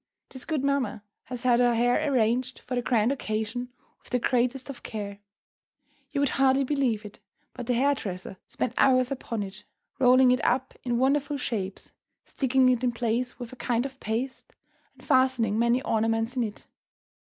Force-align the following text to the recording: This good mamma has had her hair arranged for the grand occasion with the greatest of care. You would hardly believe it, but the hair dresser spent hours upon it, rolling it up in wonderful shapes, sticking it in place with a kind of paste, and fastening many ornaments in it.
This 0.29 0.45
good 0.45 0.63
mamma 0.63 1.03
has 1.25 1.43
had 1.43 1.59
her 1.59 1.75
hair 1.75 2.11
arranged 2.11 2.57
for 2.57 2.73
the 2.73 2.81
grand 2.81 3.11
occasion 3.11 3.69
with 4.01 4.09
the 4.09 4.17
greatest 4.17 4.67
of 4.67 4.81
care. 4.81 5.19
You 6.11 6.21
would 6.21 6.29
hardly 6.41 6.63
believe 6.63 7.05
it, 7.05 7.19
but 7.53 7.67
the 7.67 7.75
hair 7.75 7.93
dresser 7.93 8.37
spent 8.47 8.73
hours 8.79 9.11
upon 9.11 9.43
it, 9.43 9.63
rolling 9.99 10.31
it 10.31 10.43
up 10.43 10.73
in 10.81 10.97
wonderful 10.97 11.37
shapes, 11.37 11.91
sticking 12.25 12.67
it 12.69 12.83
in 12.83 12.93
place 12.93 13.37
with 13.37 13.53
a 13.53 13.55
kind 13.55 13.85
of 13.85 13.99
paste, 13.99 14.55
and 14.95 15.03
fastening 15.05 15.59
many 15.59 15.83
ornaments 15.83 16.35
in 16.35 16.45
it. 16.45 16.65